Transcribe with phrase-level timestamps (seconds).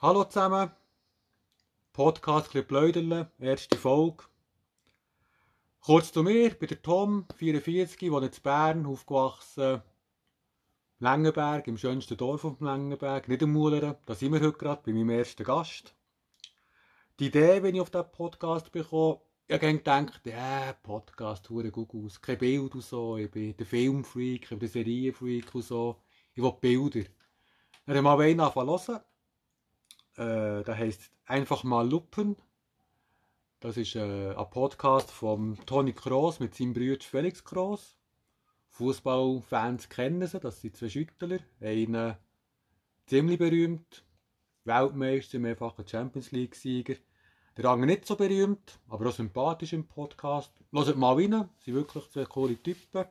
[0.00, 0.70] Hallo zusammen.
[1.92, 4.22] Podcast ein Pläuderle, erste Folge.
[5.80, 9.82] Kurz zu mir, ich bin der Tom, 44, wohne in Bern, aufgewachsen.
[11.00, 13.96] Lengenberg, im schönsten Dorf auf dem Lengenberg, nicht im Muleren.
[14.06, 15.96] Da sind wir heute gerade bei meinem ersten Gast.
[17.18, 21.92] Die Idee, wenn ich auf diesen Podcast bekomme, ich habe gedacht, ja, Podcast, hure gut
[21.92, 26.00] aus, kein Bild und so, ich bin der Filmfreak, ich bin der Serienfreak und so,
[26.34, 27.08] ich will Bilder.
[27.84, 29.00] Dann habe ich mal einen hören.
[30.18, 32.34] Äh, der heisst «Einfach mal lupen».
[33.60, 37.96] Das ist äh, ein Podcast von Toni Kroos mit seinem Bruder Felix Kroos.
[38.70, 41.38] Fußballfans kennen sie, das sind zwei Schüttler.
[41.60, 42.18] Einer
[43.06, 44.04] ziemlich berühmt,
[44.64, 46.96] Weltmeister, mehrfacher Champions League-Sieger.
[47.56, 50.52] Der andere nicht so berühmt, aber auch sympathisch im Podcast.
[50.72, 53.04] Hört mal rein, sind wirklich zwei coole Typen.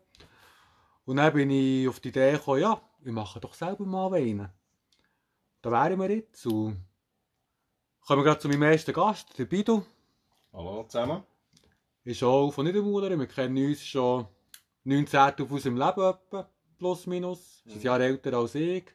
[1.05, 4.49] Und dann bin ich auf die Idee gekommen, ja, wir machen doch selber mal einen.
[5.61, 6.45] Da wären wir jetzt.
[6.45, 6.83] Und
[8.08, 9.86] kommen wir gerade zu meinem ersten Gast, der Bido.
[10.53, 11.23] Hallo zusammen.
[12.05, 13.19] Ist auch von Niedermuller.
[13.19, 14.25] Wir kennen uns schon
[14.86, 17.64] 19 auf unserem Leben etwa, plus minus.
[17.66, 18.86] Er ist ein Jahr älter als ich.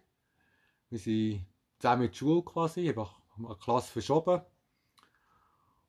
[0.88, 1.44] Wir sind
[1.78, 4.40] zusammen in der Schule quasi, einfach eine Klasse verschoben.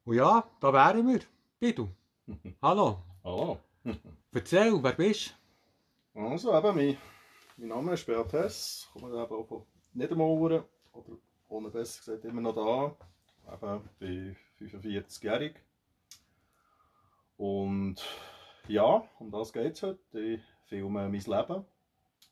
[0.03, 1.21] Und ja, da wären wir.
[1.59, 1.87] Bidu.
[2.61, 3.03] Hallo.
[3.23, 3.57] Hallo.
[4.33, 5.33] Erzähl, wer bist
[6.13, 6.97] Also eben, mein,
[7.55, 12.41] mein Name ist Beat Hess, komme eben auch von Niedermauern, oder ohne besser gesagt immer
[12.41, 13.12] noch da.
[13.51, 15.55] Eben, bin 45-jährig.
[17.37, 17.95] Und
[18.67, 20.19] ja, um das geht es heute.
[20.19, 21.65] Ich filme mein Leben,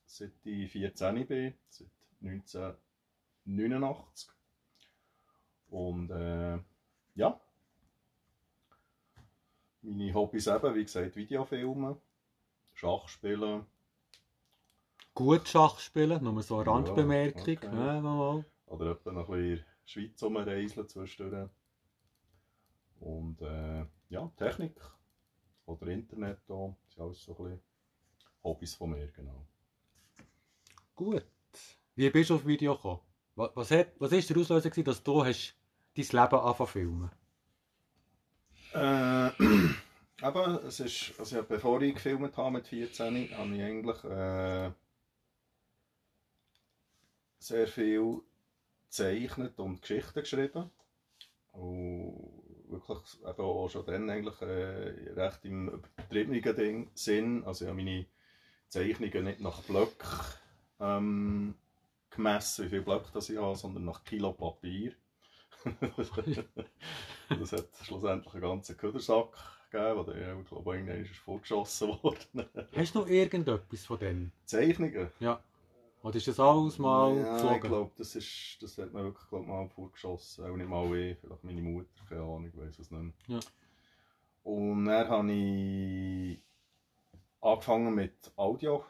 [0.05, 1.87] seit ich 14 bin, seit
[2.21, 4.29] 1989.
[5.69, 6.59] Und äh,
[7.15, 7.39] ja,
[9.81, 11.95] meine Hobbys eben, wie gesagt, Videofilmen,
[12.73, 13.65] Schachspielen, du?
[15.13, 17.41] Gut Schach spielen, nur so eine Ja, Randbemerkung.
[17.41, 17.59] okay.
[17.61, 18.45] Ja, mal.
[18.67, 21.49] Oder etwa noch ein bisschen Schweiz rumreiseln zwischendurch.
[22.99, 24.79] Und äh, ja, Technik
[25.65, 27.61] oder Internet da, das ist alles so ein bisschen
[28.43, 29.45] Hobbys von mir, genau.
[30.95, 31.25] Gut.
[31.95, 33.01] Wie bist du auf Video gekommen?
[33.35, 35.55] Was, was, hat, was ist der Auslöser, gewesen, dass du hast
[35.95, 37.11] dein Leben angefangen zu filmen?
[38.73, 39.31] Äh,
[40.21, 44.71] aber es ist, also ja, bevor ich gefilmt habe mit 14, habe ich eigentlich äh,
[47.39, 48.21] sehr viel
[48.91, 50.69] gezeichnet und Geschichten geschrieben.
[51.53, 57.43] Und wirklich eben auch schon dann eigentlich äh, recht im übertriebenen Ding, Sinn.
[57.45, 58.05] Also ich habe meine
[58.67, 60.09] Zeichnungen nicht nach Blöcken
[60.79, 61.55] ähm,
[62.09, 64.93] gemessen, wie viele Blöcke das ich habe, sondern nach Kilo Papier.
[67.29, 69.37] das hat schlussendlich einen ganzen Ködersack
[69.69, 72.45] gegeben, der ich glaube irgendwann ist vorgeschossen worden.
[72.75, 74.31] Hast du noch irgendetwas von denen?
[74.45, 75.11] Zeichnungen?
[76.03, 77.61] Oder ist das alles mal ja, ich geflogen?
[77.61, 80.45] glaube, das, ist, das hat man wirklich glaub, mal vorgeschossen.
[80.45, 83.13] Auch nicht mal ich, vielleicht meine Mutter, keine Ahnung, ich weiß es nicht mehr.
[83.27, 83.39] Ja.
[84.43, 86.39] Und dann habe ich
[87.39, 88.83] angefangen mit Audio,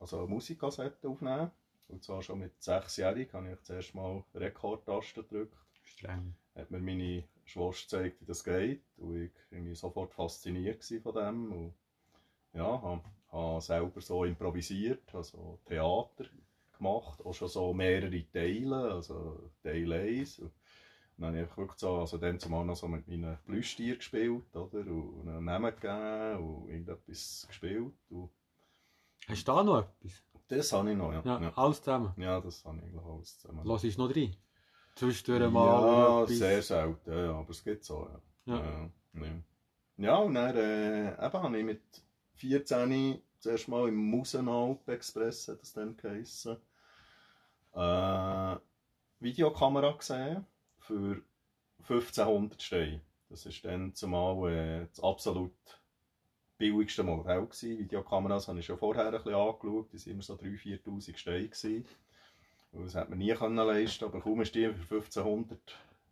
[0.00, 1.52] also Musikkassetten aufnehmen.
[1.86, 5.56] Und zwar schon mit sechsjährig habe ich zuerst mal Rekordtasten gedrückt.
[5.84, 6.34] Streng.
[6.54, 8.82] Hat mir meine Schwester gezeigt, wie das geht.
[8.98, 11.52] Und ich war sofort fasziniert von dem.
[11.52, 11.74] Und
[12.52, 16.24] ja, habe selber so improvisiert, also Theater
[16.78, 20.38] gemacht, auch schon so mehrere Teile, also Teil 1.
[20.40, 20.52] Und
[21.18, 24.78] dann habe ich wirklich so, also dann zumal noch so mit meinen Plüschtieren gespielt, oder?
[24.78, 27.92] Und einen Namen gegeben und irgendetwas gespielt.
[28.10, 28.30] Und
[29.26, 30.22] Hast du da noch etwas?
[30.48, 31.22] das habe ich noch, ja.
[31.24, 32.14] Ja, Ja, alles zusammen.
[32.16, 33.60] ja das habe ich eigentlich alles zusammen.
[33.64, 34.34] Lass uns noch rein.
[34.94, 36.38] Zwischendurch ja, mal etwas.
[36.38, 38.08] sehr selten, ja, aber es geht so,
[38.46, 38.54] ja.
[38.54, 38.64] Ja.
[38.64, 38.90] Ja,
[39.26, 39.32] ja.
[39.98, 41.82] ja und dann äh, eben habe ich mit
[42.34, 46.56] 14 zuerst mal im Musenalp Express, hat das dann geheissen,
[47.74, 48.56] äh,
[49.20, 50.46] Videokamera gesehen
[50.78, 51.22] für
[51.82, 53.00] 1500 Steine.
[53.30, 55.52] Das ist dann zumal äh, das absolut
[56.56, 57.78] billigste Modell gewesen.
[57.78, 61.48] Videokameras habe ich schon vorher ein bisschen angeschaut, die waren immer so 3'000, 4'000 Steine.
[61.48, 61.84] Gewesen.
[62.72, 65.58] Und Das hat man nie können leisten, aber kaum ist die für 1500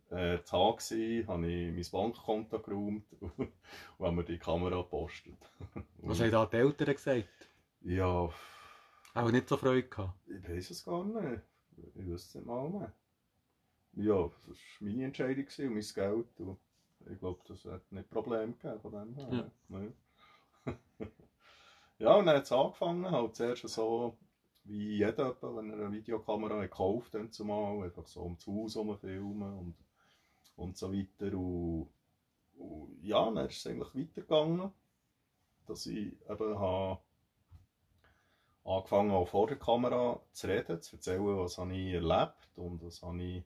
[0.09, 3.05] äh, haben gewesen, habe ich mein Bankkonto geräumt
[3.37, 3.51] und
[3.99, 5.37] habe mir die Kamera gepostet.
[5.97, 7.27] Was haben da die Eltern gesagt?
[7.81, 8.29] Ja,
[9.17, 10.13] Auch nicht so Freude gehabt.
[10.27, 11.41] ich weiß es gar nicht.
[11.95, 12.93] Ich wüsste es nicht mal mehr.
[13.93, 16.39] Ja, das war meine Entscheidung und mein Geld.
[16.39, 16.57] Und
[17.11, 19.51] ich glaube, das hat nicht Probleme gegeben von dem her.
[19.69, 20.73] Ja,
[21.97, 24.15] ja und dann hat es angefangen, halt zuerst so,
[24.65, 28.75] wie jeder, wenn er eine Videokamera hat gekauft hat, zumal, einfach so um das Haus
[28.75, 29.75] herum filmen und,
[30.57, 31.35] und so weiter.
[31.35, 31.89] Und,
[32.59, 34.71] und ja, dann ist es eigentlich weitergegangen,
[35.65, 36.99] dass ich eben habe
[38.67, 43.01] angefangen auch vor der Kamera zu reden, zu erzählen, was habe ich erlebt und was
[43.01, 43.43] habe ich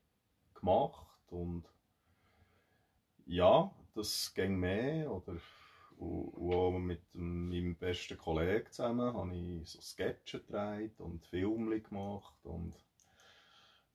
[0.56, 1.08] gemacht.
[1.30, 1.64] Und
[3.28, 5.38] ja, das ging mehr oder
[5.98, 12.34] und, auch mit meinem besten Kollegen zusammen habe ich so Sketche gedreht und Filme gemacht
[12.44, 12.74] und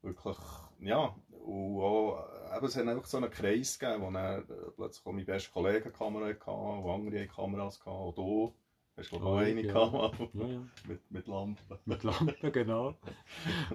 [0.02, 0.38] wirklich,
[0.78, 4.46] ja, und auch, eben, es hat einfach so einen Kreis gegeben, wo dann
[4.76, 8.54] plötzlich auch mein bester Kollege eine Kamera hatte und andere Kameras hatte, und du
[8.96, 9.72] hast glaube ich auch eine ja.
[9.72, 10.60] gehabt, Ja, ja.
[10.88, 11.78] mit, mit Lampen.
[11.84, 12.94] Mit Lampen, genau.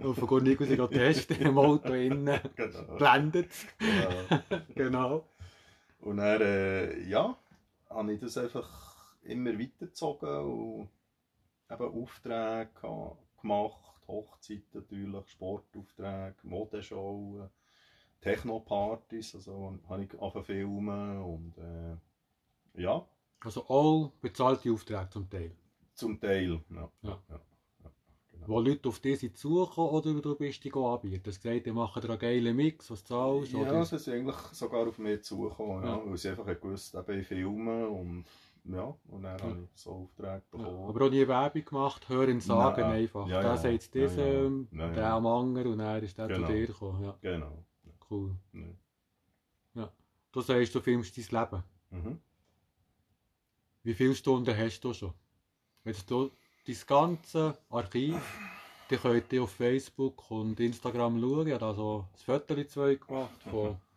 [0.02, 2.40] Und von Gott Nico sich testen im Auto innen.
[2.56, 2.98] Genau.
[2.98, 4.44] Blendet Ja.
[4.76, 5.26] Genau.
[6.00, 7.38] Und dann, äh, ja,
[7.90, 10.90] habe ich das einfach immer weitergezogen und
[11.70, 12.70] eben Aufträge
[13.42, 17.50] gemacht, Hochzeiten natürlich, Sportaufträge, Modeshows,
[18.22, 23.06] Techno-Partys, also habe ich angefangen filmen und äh, ja,
[23.44, 25.52] Also auch bezahlte Aufträge zum Teil.
[25.94, 26.90] zum Teil, ja.
[27.02, 27.10] Ja.
[27.30, 27.40] ja,
[27.84, 27.92] ja,
[28.32, 28.48] genau.
[28.48, 31.24] Wo Leute auf dich sind zugekommen oder du bist die anbieten.
[31.24, 33.52] Du hast gesagt, die machen dir einen geilen Mix, was zahlst.
[33.54, 33.86] Ja, oder?
[33.86, 36.06] sie sind eigentlich sogar auf mich zugekommen, ja, Ja.
[36.06, 38.26] weil sie einfach gewusst haben, ich filme und
[38.64, 39.44] ja, und dann Ja.
[39.46, 40.90] habe ich so Aufträge Ja, bekommen.
[40.90, 42.92] aber auch nie Werbung gemacht, hören sagen Nein.
[42.92, 43.28] einfach.
[43.28, 43.58] Ja, der ja.
[43.58, 44.08] sagt Ja, ja.
[44.14, 44.90] Ja, ja.
[44.94, 46.46] der am anderen und dann ist der Genau.
[46.48, 47.04] zu dir gekommen.
[47.04, 47.66] Ja, Genau.
[48.12, 48.36] cool.
[49.74, 49.92] Ja.
[50.32, 51.64] Du sagst, du filmst dein Leben.
[51.90, 52.20] Mhm.
[53.84, 55.14] Wie viele Stunden hast du schon?
[55.84, 56.30] Jetzt du
[56.68, 58.22] dein ganze Archiv,
[58.90, 61.48] die könnt ihr auf Facebook und Instagram schauen.
[61.48, 63.78] Ich habe da so ein Foto zwei gemacht von...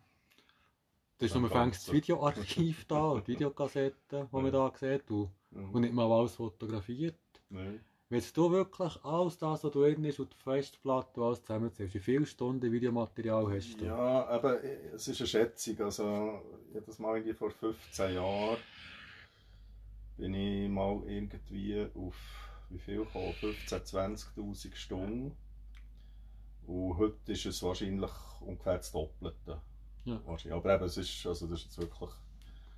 [1.17, 1.93] Das ist nur fängt das.
[1.93, 5.79] Videoarchiv da, die Videokassetten, die man da sieht und, und Mhm.
[5.79, 7.15] nicht mal alles fotografiert.
[7.49, 7.79] Nee.
[8.09, 11.99] Wenn du wirklich alles das, was drin ist und die Festplatte und alles zusammenzählst, wie
[11.99, 13.85] viele Stunden Videomaterial hast du?
[13.85, 15.79] Ja, aber es ist eine Schätzung.
[15.79, 16.41] Also,
[16.73, 18.57] jedes Mal irgendwie vor 15 Jahren
[20.17, 22.15] bin ich mal irgendwie auf
[22.69, 23.33] wie viel gekommen?
[23.41, 25.31] 15.000, 20.000 Stunden.
[26.65, 29.61] Und heute ist es wahrscheinlich ungefähr das Doppelte.
[30.05, 30.21] Ja.
[30.25, 30.57] Wahrscheinlich.
[30.57, 32.09] Aber eben, es ist, also das ist jetzt wirklich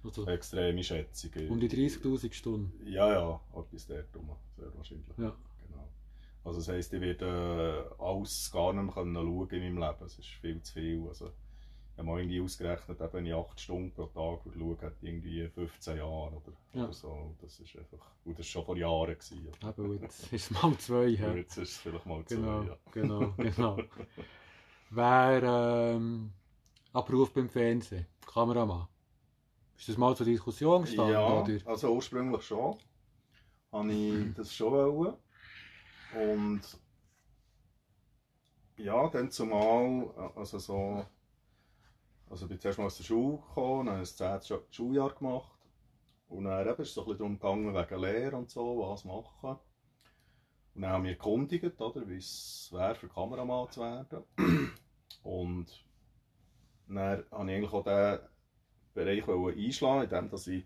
[0.04, 1.32] Also eine extreme Schätzung.
[1.50, 2.86] um die 30'000 Stunden.
[2.88, 5.18] Ja, ja, etwas dort rum, sehr wahrscheinlich.
[5.18, 5.36] Ja.
[5.68, 5.88] Genau.
[6.44, 10.06] Also das heisst, ich werde äh, alles gar nicht mehr schauen in meinem Leben.
[10.06, 11.06] Es ist viel zu viel.
[11.08, 11.32] Also,
[11.98, 15.48] habe mal irgendwie ausgerechnet, eben, wenn ich 8 Stunden pro Tag würde schauen, hat irgendwie
[15.50, 16.42] 15 Jahre oder,
[16.74, 16.84] Ja.
[16.86, 17.36] oder so.
[17.42, 19.14] Das ist einfach, und das war schon vor Jahren.
[19.18, 19.48] Gewesen,
[19.78, 21.06] und jetzt ist es mal zwei.
[21.08, 21.34] Ja.
[21.34, 22.36] jetzt ist es vielleicht mal zwei.
[22.36, 22.78] Genau, Ja.
[22.92, 23.78] genau, genau.
[24.90, 25.44] Wer
[25.96, 26.32] ähm,
[26.94, 28.88] ein Beruf beim Fernsehen, Kameramann.
[29.78, 31.14] Ist das mal zur Diskussion gestanden?
[31.14, 31.60] Ja, Oder?
[31.66, 32.78] also ursprünglich schon.
[33.72, 35.16] Habe ich das schon wollen.
[36.16, 36.62] Und
[38.78, 41.06] ja, dann zumal, also so,
[42.30, 44.58] also ich bin zuerst mal aus der Schule gekommen, dann habe ich das 10.
[44.58, 45.58] Schu- Schuljahr gemacht.
[46.30, 49.58] Und dann eben ist es so ein bisschen darum wegen Lehre und so, was machen.
[50.76, 54.24] Und dann haben wir erkundigt, oder, wie es wäre, für Kameramann zu werden.
[55.24, 55.86] Und
[56.88, 58.20] dann habe ich eigentlich auch den
[58.94, 60.66] Bereich einschlagen, indem ich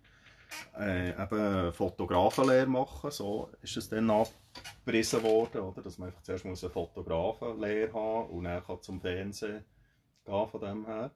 [0.78, 3.12] äh, eben Fotografenlehre mache.
[3.12, 5.82] So ist es dann abgerissen worden, oder?
[5.82, 9.66] dass man einfach zuerst muss eine Fotografenlehre haben und dann kann zum Fernsehen
[10.26, 11.12] gehen von dem her.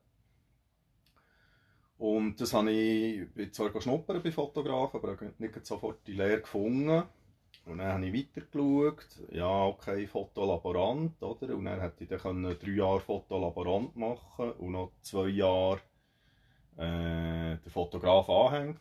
[1.98, 6.42] Und das habe ich, bin zwar geschnuppert bei Fotografen, aber habe nicht sofort die Lehre
[6.42, 7.04] gefunden.
[7.66, 11.56] Und dann habe ich weitergeschaut, ja okay, Fotolaborant, oder?
[11.56, 15.80] Und dann hätte ich dann drei Jahre Fotolaborant machen und noch zwei Jahre
[16.78, 18.78] äh, den Fotograf anhängen.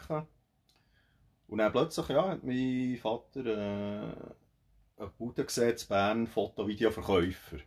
[1.48, 4.14] Und dann plötzlich, ja, hat mein Vater äh,
[4.96, 7.58] eine Bude gesehen, Bern, Foto-Video-Verkäufer.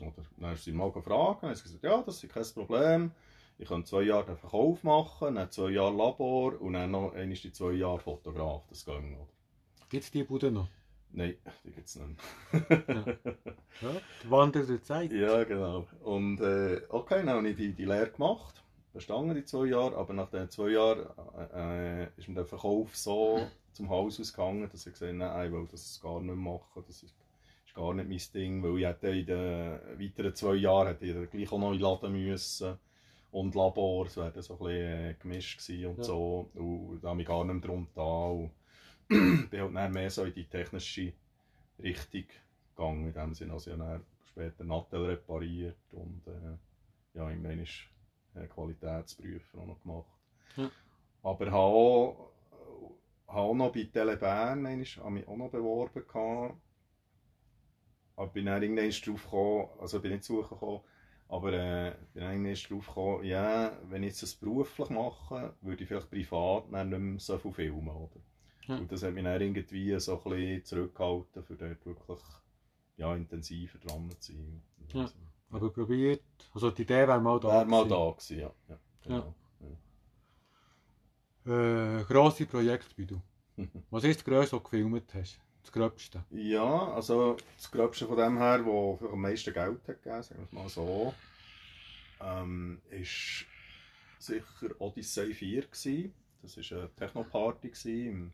[0.00, 0.24] Oder?
[0.38, 3.12] Dann du ihn mal gefragt, und gesagt, ja, das ist kein Problem.
[3.56, 7.36] Ich kann zwei Jahre den Verkauf machen, dann zwei Jahre Labor und dann noch einmal
[7.36, 8.66] die zwei Jahre Fotograf.
[8.68, 9.28] Das ging, oder?
[9.88, 10.68] Gibt es die Bude noch?
[11.12, 12.20] Nein, die gibt es nicht
[12.52, 13.90] Ja,
[14.24, 15.12] die Wander der Zeit.
[15.12, 15.86] Ja, genau.
[16.02, 18.60] Und äh, okay, dann habe ich die, die Lehre gemacht,
[18.92, 21.06] bestanden die zwei Jahre, aber nach den zwei Jahren
[21.54, 25.52] äh, ist mir der Verkauf so zum Haus ausgegangen, dass ich gesagt habe, nein, ich
[25.52, 27.14] will das gar nicht mehr machen, das ist,
[27.64, 31.30] ist gar nicht mein Ding, weil ich hätte in den weiteren zwei Jahren hätte ich
[31.30, 32.78] gleich auch noch in den Laden müssen
[33.34, 36.04] und Labor, es wäre so ein bisschen äh, gemischt gewesen und Ja.
[36.04, 38.52] so, und da habe ich gar nicht mehr drum da und
[39.08, 41.12] bin halt dann mehr so in die technische
[41.82, 42.26] Richtung
[42.76, 47.72] gegangen, in dem Sinne, also ich habe später Nattel repariert und äh, ja, irgendwann ist
[48.36, 50.06] äh, Qualitätsprüfer auch noch gemacht.
[50.56, 50.70] Ja.
[51.24, 52.30] Aber habe auch,
[53.26, 56.54] habe auch noch bei Telebern habe mich auch noch beworben gehabt.
[58.16, 60.82] Aber bin dann irgendwann drauf gekommen, also bin nicht suchen gekommen,
[61.28, 65.82] aber äh, bin dann irgendwann drauf gekommen, ja, wenn ich jetzt das beruflich mache, würde
[65.82, 68.20] ich vielleicht privat nicht mehr so viel filmen, oder?
[68.66, 68.76] Ja.
[68.76, 72.20] Und das hat mich dann irgendwie so ein bisschen zurückgehalten, für dort wirklich
[72.96, 74.62] ja, intensiver dran zu sein.
[74.92, 75.10] Ja.
[75.50, 78.50] Aber probiert, also die Idee wäre mal da Wäre mal da gewesen, ja.
[78.68, 79.34] ja, genau.
[81.46, 83.20] Äh, grosse Projekte wie du.
[83.90, 85.38] Was ist das Größte, was du gefilmt hast?
[85.64, 86.22] Das Gröbste?
[86.30, 90.44] Ja, also das Gröbste von dem her, wo am meisten Geld hat gegeben, sagen wir
[90.44, 91.14] es mal so,
[92.20, 93.46] ähm, ist
[94.18, 96.14] sicher Odyssey 4 gewesen.
[96.42, 98.32] Das war eine Technoparty im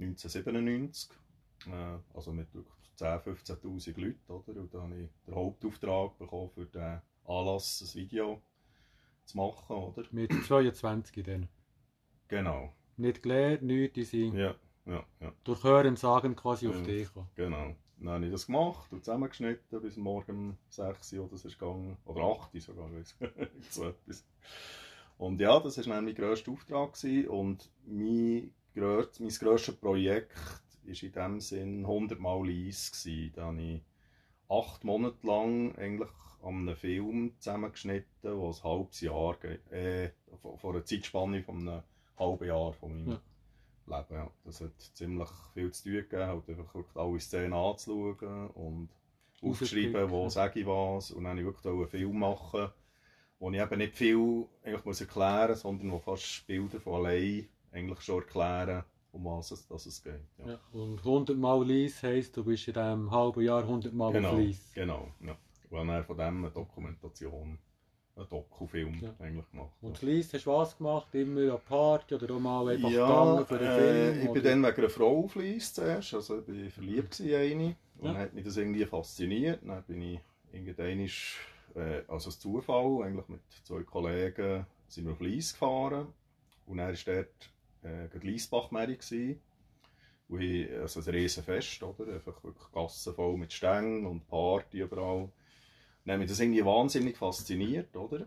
[0.00, 1.10] 1997.
[1.68, 4.60] Äh, also mit wirklich 10.000, 15'000 Leuten, oder?
[4.60, 8.42] Und da habe ich den Hauptauftrag bekommen, für den Anlass ein Video
[9.24, 10.04] zu machen, oder?
[10.10, 11.48] Mit 22 dann.
[12.26, 14.56] Genau, Nicht gelernt, nichts, die sind ja,
[14.86, 15.32] ja, ja.
[15.44, 17.08] durch Hören sagen quasi auf dich.
[17.36, 17.74] Genau.
[17.98, 21.98] Dann habe ich das gemacht und zusammengeschnitten bis morgen um 6 Uhr oder ist gegangen.
[22.06, 22.88] Oder 8 Uhr sogar,
[23.70, 24.24] so etwas.
[25.18, 26.94] Und ja, das war mein grösster Auftrag.
[26.94, 27.28] Gewesen.
[27.28, 30.34] Und mein, grösst, mein grösstes Projekt
[30.82, 32.90] war in dem Sinn 100 Mal Eis.
[32.90, 33.32] Gewesen.
[33.34, 33.82] Da habe ich
[34.48, 36.10] acht Monate lang eigentlich
[36.42, 39.36] an einem Film zusammengeschnitten, der ein halbes Jahr,
[39.70, 40.10] äh,
[40.40, 41.82] von einer Zeitspanne von einem
[42.18, 43.20] halben Jahr von meinem Ja.
[43.90, 44.14] Leben.
[44.14, 44.30] Ja.
[44.44, 48.88] Das hat ziemlich viel zu tun gegeben, halt einfach wirklich alle Szenen anzuschauen und
[49.42, 51.10] aufzuschreiben, wo sage ich was.
[51.10, 52.68] Und dann wollte ich wirklich einen Film machen,
[53.38, 57.48] wo ich eben nicht viel eigentlich muss erklären muss, sondern wo fast Bilder von allein
[57.72, 60.20] eigentlich schon erklären, um was es, dass es geht.
[60.38, 60.52] Ja.
[60.52, 60.60] Ja.
[60.72, 64.72] Und 100 Mal Lies heisst, du bist in diesem halben Jahr 100 Mal Genau, Lies.
[64.74, 65.08] genau.
[65.24, 65.36] Ja.
[65.70, 67.58] Und dann von dem eine Dokumentation,
[68.20, 69.14] einen Dokufilm Ja.
[69.18, 69.72] eigentlich gemacht.
[69.82, 71.14] Und Lies hast du was gemacht?
[71.14, 74.18] Immer eine Party oder auch mal einfach ja, für einen äh, Film?
[74.22, 74.32] ich oder?
[74.40, 78.06] bin dann wegen einer Frau auf Lies zuerst, also ich war verliebt in eine und
[78.06, 78.12] Ja.
[78.12, 79.60] dann hat mich das irgendwie fasziniert.
[79.64, 80.20] Dann bin ich
[80.52, 81.00] irgendwann,
[81.76, 86.08] äh, also ein Zufall, eigentlich mit zwei Kollegen sind wir auf Lies gefahren
[86.66, 87.50] und dann war dort
[87.82, 88.96] äh, Liesbach-Mary
[90.44, 92.12] ich, also ein riesen Fest, oder?
[92.12, 95.28] Einfach wirklich Gassen voll mit Stängen und Party überall.
[96.10, 98.26] Dann hat mich das irgendwie wahnsinnig fasziniert, oder?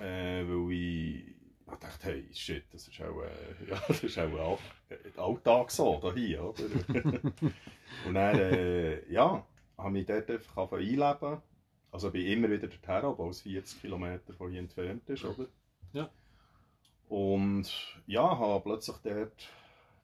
[0.00, 3.30] Äh, weil ich, ich dachte, hey, shit, das ist auch, äh,
[3.70, 4.58] ja, das ist auch
[4.88, 6.64] äh, Alltag so, da hier, oder?
[8.04, 9.46] und dann, äh, ja,
[9.78, 11.40] habe mich dort einfach einleben.
[11.92, 15.46] Also ich bin immer wieder dorthin, obwohl es 40 Kilometer von hier entfernt ist, oder?
[15.92, 16.10] Ja.
[17.08, 17.70] Und
[18.08, 19.48] ja, habe plötzlich dort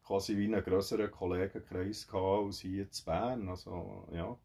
[0.05, 3.49] quasi wie einen grösseren Kollegenkreis gehabt als hier in Bern.
[3.49, 4.39] Also, ja.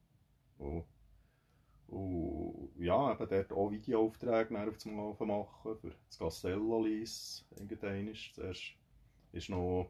[0.57, 0.85] Und,
[1.91, 7.45] und ja, eben dort auch Videoaufträge auf zum Laufen machen für das Castello Lies.
[7.57, 8.74] Irgendwann zuerst
[9.33, 9.89] ist noch,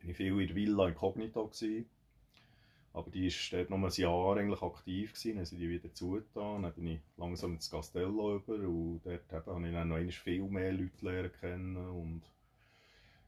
[0.00, 1.50] bin ich viel in der Villa Incognito.
[2.92, 6.64] Aber die war dort noch ein Jahr eigentlich aktiv, gewesen, dann sie die wieder zugetan.
[6.64, 10.72] Dann bin ich langsam ins Castello über und dort habe ich dann noch viel mehr
[10.72, 12.22] Leute lernen kennen und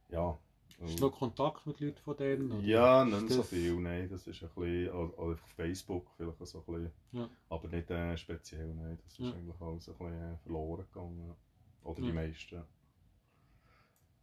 [0.09, 0.37] ja.
[0.81, 2.51] Hast du noch Kontakt mit Leuten von denen?
[2.51, 2.61] oder?
[2.61, 6.91] Ja, nicht so viel, nein, das ist ein bisschen, auf Facebook vielleicht so ein bisschen,
[7.11, 7.29] Ja.
[7.49, 9.31] aber nicht äh, speziell, nein, das ist Ja.
[9.33, 11.35] eigentlich alles ein bisschen äh, verloren gegangen,
[11.83, 12.05] oder Ja.
[12.07, 12.63] die meisten.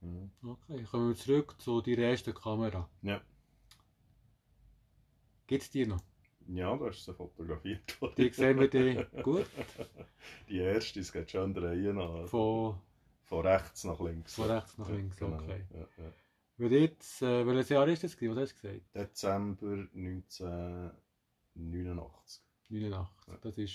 [0.02, 0.30] Mhm.
[0.42, 2.88] Okay, kommen wir zurück zu deiner ersten Kamera.
[3.02, 3.20] Ja.
[5.46, 6.02] Gibt es die noch?
[6.46, 7.98] Ja, da ist sie fotografiert.
[8.16, 9.46] Die sehen wir die gut?
[10.48, 12.26] Die erste, es geht schon drehen an.
[12.28, 12.76] Von,
[13.24, 14.34] Von rechts nach links.
[14.34, 15.36] von rechts nach links, genau.
[15.36, 15.64] okay.
[15.72, 16.12] Ja, ja.
[16.60, 18.36] Weil jetzt, äh, welches Jahr ist das gewesen?
[18.36, 18.94] Was hast du gesagt?
[18.94, 22.42] Dezember 1989.
[22.68, 23.28] 89.
[23.28, 23.38] Ja.
[23.40, 23.72] Das ist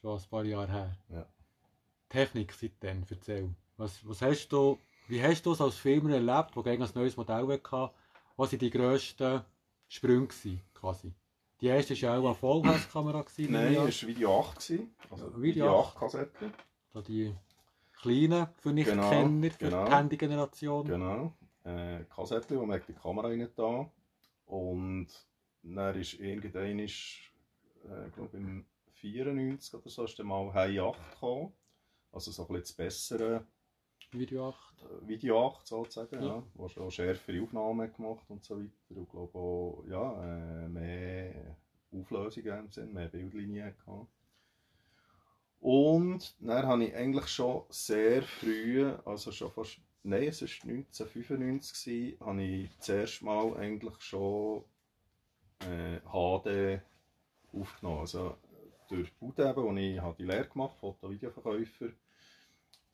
[0.00, 0.96] schon ein paar Jahre her.
[1.10, 1.26] Ja.
[2.08, 3.54] Technik seitdem, erzähl.
[3.76, 7.16] Was, was hast du, wie hast du es als Filmer erlebt, wo gegen ein neues
[7.16, 7.92] Modell hatte?
[8.36, 9.42] Was waren die grössten
[9.86, 11.14] Sprünge gewesen, quasi?
[11.60, 12.34] Die erste war ja auch eine
[13.46, 14.58] nehme Nein, es war Video 8.
[14.58, 14.92] gewesen.
[15.08, 15.88] Also Video Video 8.
[15.88, 16.50] 8 Kassette.
[16.92, 17.32] Da die
[18.00, 19.84] kleinen, für Genau, Nicht-Kenner, für genau.
[19.84, 20.88] die Handy-Generation.
[20.88, 21.32] Genau.
[21.64, 23.90] Äh, Kassette, wo man die Kamera rein da.
[24.46, 25.08] Und
[25.62, 27.32] dann ist irgendwann, ist,
[27.88, 31.52] äh, ich glaube im 94 oder so, ist dann mal High 8 gekommen.
[32.12, 33.46] Also so ein bisschen das bessere
[34.12, 34.82] Video 8.
[34.82, 36.26] äh, Video 8 sozusagen, Ja.
[36.36, 36.42] ja.
[36.54, 38.70] wo schon schärfere Aufnahmen gemacht und so weiter.
[38.90, 41.56] Und glaube auch, ja, äh, mehr
[41.92, 44.08] Auflösung im Sinn, mehr Bildlinien gehabt.
[45.60, 51.84] Und dann habe ich eigentlich schon sehr früh, also schon fast, nein, es war 1995,
[51.84, 54.64] gewesen, habe ich zuerst mal eigentlich schon
[55.60, 56.80] äh, HD
[57.52, 58.00] aufgenommen.
[58.00, 58.36] Also
[58.88, 61.88] durch die Bude, eben, wo ich habe die Lehre gemacht Foto-Videoverkäufer,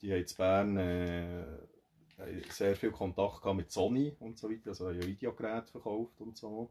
[0.00, 1.44] die haben in Bern äh,
[2.50, 6.70] sehr viel Kontakt gehabt mit Sony und so weiter, also haben Videogeräte verkauft und so.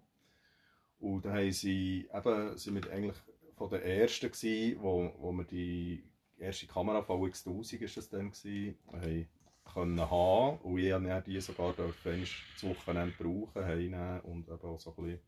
[0.99, 3.17] Und da haben sie, eben, sind wir eigentlich
[3.55, 6.03] von den ersten gewesen, wo, wo wir die
[6.37, 9.27] erste Kamera VX1000 ist das dann gewesen, haben
[9.73, 14.79] können haben und ich habe die sogar einmal das Wochenende brauchen, heimnehmen und eben auch
[14.79, 15.19] so ein bisschen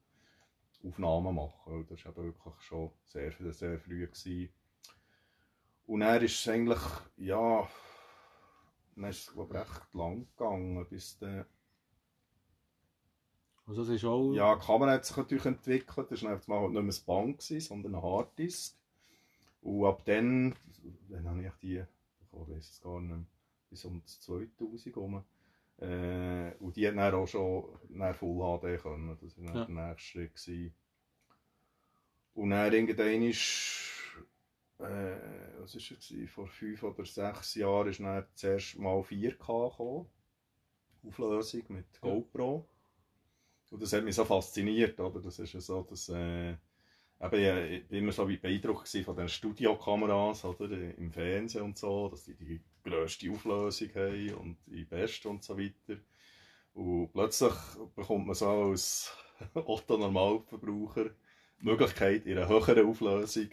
[0.84, 1.86] Aufnahmen machen.
[1.90, 4.50] Das war eben wirklich schon sehr, sehr früh gewesen.
[5.88, 6.80] Und dann ist eigentlich,
[7.18, 7.68] ja,
[8.96, 11.46] dann ist es glaube ich recht lang gegangen, bis der,
[13.66, 14.34] Also das ist auch...
[14.34, 17.62] ja, die Kamera hat sich natürlich entwickelt, das war mal nicht mehr ein Band, gewesen,
[17.62, 18.76] sondern ein Harddisk.
[19.62, 20.56] Und ab dann,
[21.10, 23.26] dann habe ich die, ich weiß es gar nicht mehr,
[23.72, 25.24] bis um das 2000 rum.
[25.78, 29.66] Äh, und die hat dann auch schon dann Full HD können, das war Ja.
[29.66, 30.36] der nächste Schritt.
[30.36, 30.76] Gewesen.
[32.34, 34.16] Und dann irgendwann ist,
[34.78, 35.18] äh,
[35.60, 40.08] was war es, vor fünf oder sechs Jahren ist dann zuerst mal 4K gekommen.
[41.04, 42.00] Auflösung mit Ja.
[42.02, 42.68] GoPro.
[43.72, 45.20] Und das hat mich so fasziniert, oder?
[45.22, 46.52] Das ist ja so, dass, äh,
[47.22, 50.70] eben, ich bin immer so beeindruckt von den Studiokameras, oder?
[50.98, 55.58] Im Fernsehen und so, dass die die grösste Auflösung haben und die beste und so
[55.58, 56.00] weiter.
[56.74, 57.54] Und plötzlich
[57.96, 59.12] bekommt man so als
[59.54, 61.10] Otto Normalverbraucher
[61.60, 63.50] die Möglichkeit, in einer höheren Auflösung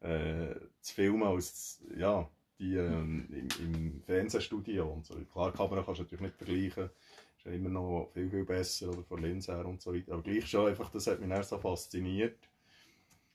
[0.00, 2.28] äh, zu filmen als ja,
[2.58, 4.88] die ähm, im, im Fernsehstudio.
[4.90, 5.14] Und so.
[5.32, 6.90] Klar, die Kamera kannst du natürlich nicht vergleichen.
[7.36, 10.12] Ist ja immer noch viel, viel besser oder von Linse her und so weiter.
[10.12, 12.38] Aber gleich schon einfach, das hat mich dann so fasziniert.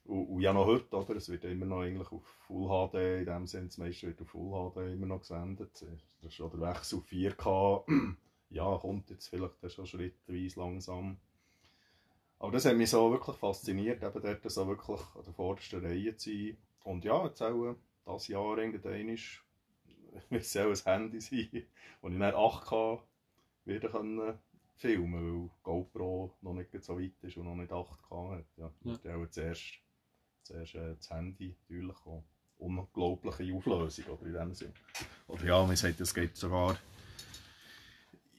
[0.09, 1.15] Und, und ja, noch heute, oder?
[1.15, 4.21] Es wird ja immer noch eigentlich auf Full HD, in dem Sinne, das meiste wird
[4.21, 5.69] auf Full HD immer noch gesendet.
[5.73, 5.83] Das
[6.23, 8.15] ist schon der Wechsel auf 4K.
[8.49, 11.17] ja, kommt jetzt vielleicht schon schrittweise langsam.
[12.39, 16.15] Aber das hat mich so wirklich fasziniert, eben dort so wirklich an der vordersten Reihe
[16.15, 16.57] zu sein.
[16.85, 17.75] Und ja, jetzt auch
[18.05, 19.43] das Jahr irgendwann ist,
[20.29, 21.67] wird es auch ein Handy sein,
[22.01, 22.99] wo ich dann 8K
[23.65, 24.39] wieder können
[24.77, 28.45] filmen weil GoPro noch nicht so weit ist und noch nicht 8K hat.
[28.57, 28.93] Ja, Ja.
[28.93, 29.79] das ist auch zuerst,
[30.43, 32.23] zuerst äh, das Handy natürlich auch.
[32.57, 34.73] Unglaubliche Auflösung, oder in dem Sinn.
[35.27, 36.77] Oder ja, man sagt, es geht sogar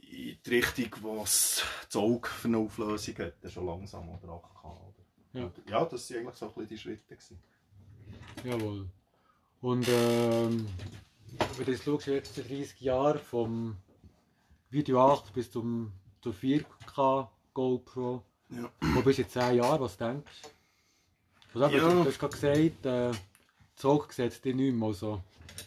[0.02, 4.64] in die Richtung, was das Auge für eine Auflösung hat, schon langsam oder 8K.
[4.64, 4.94] Oder?
[5.32, 5.44] Ja.
[5.44, 7.16] Und ja, das waren eigentlich so ein bisschen die Schritte.
[7.16, 7.42] Gewesen.
[8.44, 8.88] Jawohl.
[9.62, 10.66] Und ähm,
[11.56, 13.76] wenn du jetzt schaust, jetzt die 30 Jahre vom
[14.68, 18.70] Video 8 bis zum, zur 4K GoPro, Ja.
[18.80, 20.48] wo bist du in 10 Jahren, was denkst du?
[21.54, 21.90] Also, Ja.
[21.90, 23.12] Du hast gerade gesagt, äh,
[24.10, 24.88] sieht dich nicht mehr.
[24.88, 25.22] Also.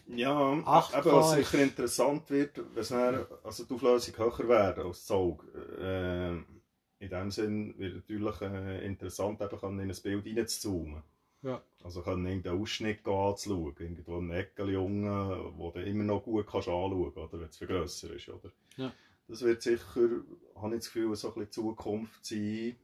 [0.07, 4.85] Ja, 8K eben, was sicher interessant wird, wenn es dann, also die Auflösung höher wäre
[4.85, 5.45] als Auge.
[5.79, 11.03] Äh, in dem Sinn wird natürlich äh, interessant, eben in ein Bild reinzuzoomen.
[11.41, 11.61] Ja.
[11.83, 16.69] Also können irgendeinen Ausschnitt anzuschauen, irgendwo einen Eckel unten, wo du immer noch gut kannst
[16.69, 18.29] anschauen kannst, wenn es vergrösser ist.
[18.29, 18.51] Oder?
[18.77, 18.93] Ja.
[19.27, 20.09] Das wird sicher,
[20.55, 22.75] habe ich das Gefühl, so ein bisschen Zukunft sein.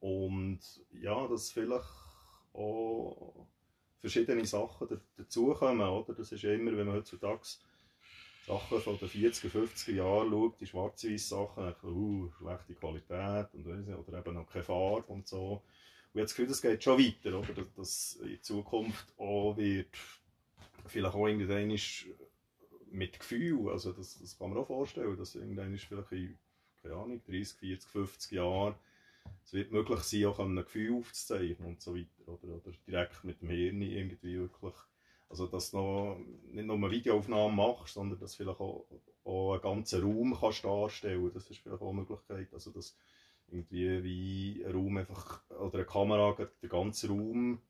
[0.00, 0.60] Und
[0.92, 1.84] ja, dass vielleicht
[2.52, 3.46] auch
[4.00, 5.86] verschiedene Sachen da- dazukommen.
[5.86, 6.14] Oder?
[6.14, 7.42] Das ist ja immer, wenn man heutzutage
[8.46, 13.96] Sachen von den 40er, 50er Jahren schaut, die schwarz-weiß Sachen, uh, schlechte Qualität und nicht,
[13.96, 15.62] oder eben noch keine Farbe und so.
[16.12, 17.52] Und ich habe das Gefühl, das geht schon weiter, oder?
[17.52, 19.94] Dass, dass in Zukunft auch wird,
[20.86, 22.06] vielleicht auch irgendwann ist
[22.90, 26.36] mit Gefühl, also das, das kann man auch vorstellen, dass irgendwann vielleicht in,
[26.82, 28.74] keine Ahnung, 30, 40, 50 Jahren
[29.44, 33.42] es wird möglich sein, auch ein Gefühl aufzuzeichnen und so weiter, oder, oder direkt mit
[33.42, 34.74] dem Hirn irgendwie wirklich,
[35.28, 36.20] also dass du noch,
[36.52, 38.86] nicht nur eine Videoaufnahme machst, sondern dass du vielleicht auch,
[39.24, 42.96] auch einen ganzen Raum kannst darstellen das ist vielleicht auch eine Möglichkeit, also dass
[43.48, 47.60] irgendwie wie ein Raum einfach, oder eine Kamera den ganzen Raum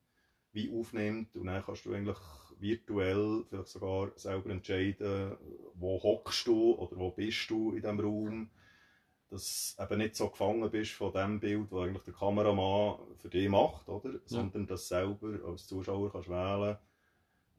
[0.52, 2.18] wie aufnimmt und dann kannst du eigentlich
[2.58, 5.36] virtuell vielleicht sogar selber entscheiden,
[5.74, 8.50] wo hockst du oder wo bist du in diesem Raum,
[9.30, 13.28] dass du eben nicht so gefangen bist von dem Bild, das eigentlich der Kameramann für
[13.28, 14.10] dich macht, oder?
[14.26, 16.76] sondern dass du selber als Zuschauer kannst wählen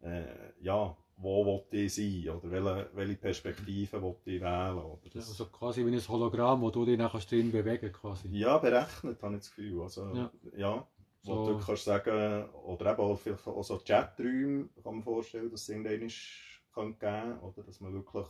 [0.02, 0.24] äh,
[0.62, 4.78] ja, wo will ich sein oder welche, welche Perspektive will ich wählen.
[4.80, 5.10] Oder?
[5.14, 8.28] Das, Also quasi wie ein Hologramm, wo du dich nachher drin bewegen quasi.
[8.30, 9.82] ja, berechnet, habe ich das Gefühl.
[9.82, 10.32] Also, Ja.
[10.58, 10.88] ja.
[11.24, 11.54] Wo So.
[11.54, 15.70] du kannst sagen, oder eben auch, vielleicht auch so Chaträume, kann man vorstellen, dass es
[15.70, 18.26] irgendwann geben oder dass man wirklich,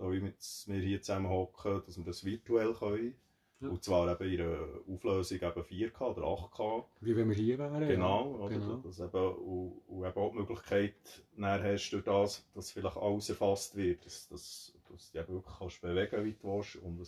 [0.00, 3.14] so mit, wir hier zusammen hocken, dass wir das virtuell können.
[3.60, 3.68] Ja.
[3.68, 6.84] Und zwar eben in einer Auflösung eben 4K oder 8K.
[7.02, 7.86] Wie wenn wir hier wären.
[7.86, 8.38] Genau, ja.
[8.38, 8.48] oder?
[8.48, 8.76] genau.
[8.78, 10.94] Das eben, und, und eben auch die Möglichkeit
[11.36, 15.58] dann hast durch das, dass vielleicht alles erfasst wird, dass, dass, dass du dich wirklich
[15.58, 17.00] kannst bewegen wie du willst und,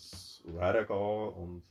[0.44, 1.62] und hergehen und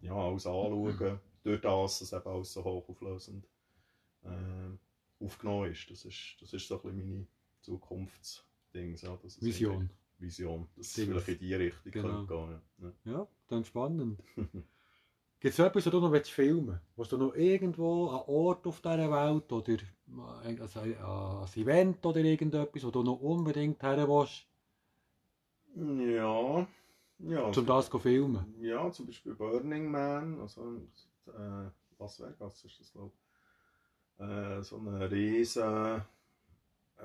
[0.00, 3.46] ja, alles anschauen, durch das, dass eben alles so hochauflösend
[4.24, 5.90] äh, aufgenommen ist.
[5.90, 7.26] Das ist, das ist so ein bisschen meine
[7.60, 8.94] Zukunftsding.
[8.94, 9.90] Es Vision.
[10.18, 11.08] Vision, dass es Dings.
[11.08, 12.24] vielleicht in die Richtung Genau.
[12.26, 12.60] gehen
[13.04, 13.12] ja.
[13.12, 13.28] Ja.
[13.48, 14.20] Dann spannend.
[15.38, 16.80] Gibt es etwas, was du noch filmen willst?
[16.96, 19.74] Was du noch irgendwo an Ort auf dieser Welt oder
[20.44, 24.46] äh, also ein, ein Event oder irgendetwas, wo du noch unbedingt her willst,
[25.74, 26.66] Ja,
[27.18, 27.42] ja.
[27.42, 28.54] um das zu filmen?
[28.60, 30.80] Ja, zum Beispiel Burning Man, also
[31.26, 33.12] äh, Las Vegas ist das glaube
[34.18, 34.24] ich.
[34.24, 36.02] Äh, so eine riesen
[36.96, 37.04] äh,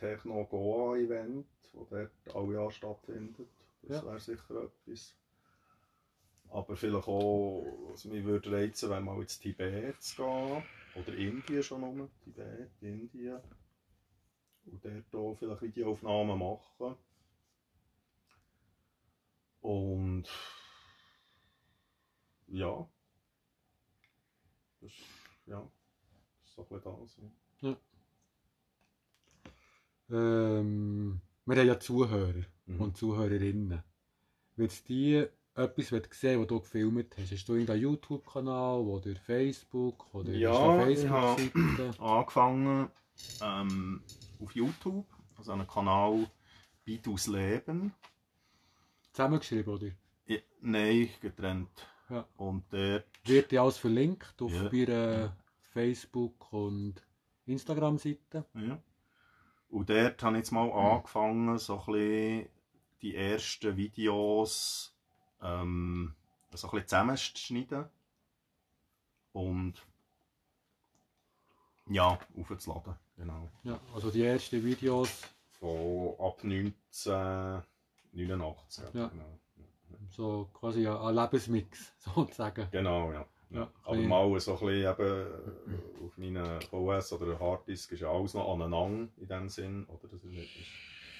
[0.00, 3.46] Techno Goa Event, das dort alle Jahr stattfindet.
[3.82, 4.06] Das Ja.
[4.06, 5.14] wäre sicher etwas.
[6.48, 10.62] Aber vielleicht auch, was mich würde reizen, wenn mal ins Tibet zu gehen.
[10.96, 12.10] Oder Indien schon um.
[12.24, 13.40] Tibet, Indien.
[14.66, 16.96] Und dort auch vielleicht Videoaufnahmen machen.
[19.60, 20.24] Und
[22.48, 22.88] ja.
[24.80, 24.92] Das,
[25.46, 27.16] ja, das ist so ein bisschen das.
[27.60, 27.76] Ja.
[30.10, 32.80] Ähm, wir haben ja Zuhörer Mhm.
[32.80, 33.82] und Zuhörerinnen.
[34.56, 40.32] Wenn die etwas sehen was du gefilmt hast, hast du irgendeinen YouTube-Kanal oder Facebook oder
[40.32, 42.00] Ja, eine ich habe- Facebook-Seite?
[42.00, 42.88] angefangen
[43.42, 44.02] ähm,
[44.40, 46.26] auf YouTube, also einen Kanal
[46.84, 47.92] Bidus Leben.
[49.12, 49.88] Zusammengeschrieben, oder?
[50.26, 51.86] Ja, nein, getrennt.
[52.08, 52.26] Ja.
[52.36, 54.70] Und dort, Wird ja alles verlinkt auf Ja.
[54.70, 55.36] ihrer
[55.72, 56.94] Facebook- und
[57.46, 58.44] Instagram-Seite.
[58.54, 58.80] ja.
[59.70, 62.48] Und dort habe ich jetzt mal angefangen, so ein bisschen
[63.02, 64.92] die ersten Videos
[65.42, 66.14] ähm,
[66.52, 67.84] so ein bisschen zusammenzuschneiden.
[69.32, 69.74] Und
[71.88, 72.94] ja, aufzuladen.
[73.16, 73.48] Genau.
[73.64, 75.22] Ja, also die ersten Videos,
[75.58, 78.84] Von ab 1989.
[78.94, 79.08] Ja.
[79.08, 79.38] Genau.
[80.10, 82.68] so quasi ein ein Lebensmix, sozusagen.
[82.70, 83.26] Genau, ja.
[83.50, 88.34] Ja, Aber mal so ein bisschen eben auf meinen VS oder Harddisk ist ja alles
[88.34, 89.84] noch aneinander in dem Sinn.
[89.86, 90.08] Oder?
[90.08, 90.68] Das, ist nicht, ist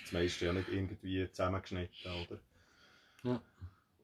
[0.05, 2.13] das meiste ja nicht irgendwie zusammengeschnitten.
[2.13, 2.41] Oder?
[3.25, 3.43] Ja.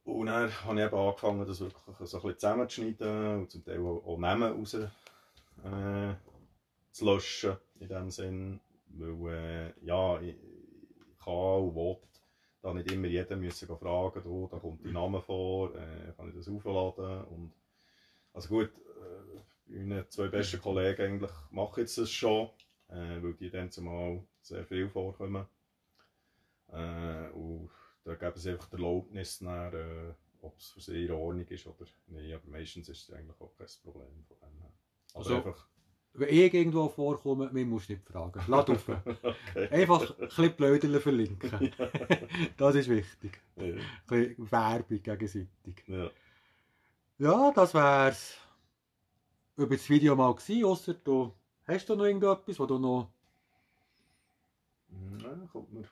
[0.05, 3.81] Und dann habe ich eben angefangen, das wirklich so ein bisschen zusammenzuschneiden und zum Teil
[3.81, 6.15] auch, Namen raus äh,
[6.91, 8.61] zu löschen in dem Sinn.
[8.89, 11.97] Weil, äh, ja, ich, ich kann und will
[12.63, 16.35] da nicht immer jeden müssen fragen, du, da kommt dein Name vor, äh, kann ich
[16.35, 17.53] das aufladen und
[18.37, 18.71] also gut,
[19.71, 22.49] äh, meine zwei besten Kollegen eigentlich machen jetzt das schon,
[22.89, 25.47] äh, weil die dann zumal sehr viel vorkommen.
[26.73, 27.71] Äh, und
[28.05, 31.67] da geben sie einfach die Erlaubnis nach, äh, ob es für sie in Ordnung ist
[31.67, 32.35] oder nicht.
[32.35, 34.73] Aber meistens ist es eigentlich auch kein Problem von dem her.
[35.15, 35.67] Aber Also- einfach,
[36.19, 38.41] Wenn ich irgendwo vorkomme, mir musst du nicht fragen.
[38.49, 38.89] Lass auf.
[38.89, 39.69] okay.
[39.71, 41.51] Einfach ein bisschen Blödeln verlinken.
[42.57, 43.39] Das ist wichtig.
[43.57, 45.85] ja, Ein bisschen Werbung gegenseitig.
[45.87, 46.11] ja.
[47.19, 48.37] Ja, das wär's
[49.57, 51.33] über das Video mal gewesen, ausser du
[51.67, 53.11] hast du noch irgendetwas, was du noch,
[55.23, 55.85] Ja, kommt mir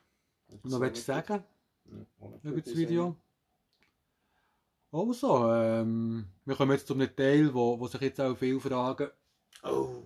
[0.63, 1.43] noch willst sagen
[1.85, 3.15] Ja, auch nicht über das Video.
[4.91, 9.09] Also, ähm, wir kommen jetzt zu einem Teil, wo, wo sich jetzt auch viele fragen,
[9.63, 10.03] oh,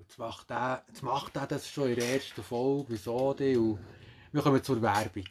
[0.00, 3.58] jetzt macht der, jetzt macht der das schon in der ersten Folge, wieso denn?
[3.58, 3.78] Und
[4.30, 5.24] wir kommen zur Werbung.